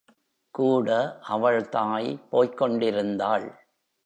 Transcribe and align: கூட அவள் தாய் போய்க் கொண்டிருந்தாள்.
கூட 0.51 1.19
அவள் 1.23 1.69
தாய் 1.69 2.19
போய்க் 2.29 2.57
கொண்டிருந்தாள். 2.57 3.47